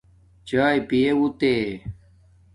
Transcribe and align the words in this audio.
چاݵے 0.47 0.79
پیااُتے 0.87 1.53